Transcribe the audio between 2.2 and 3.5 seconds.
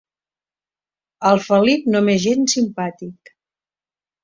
gens simpàtic.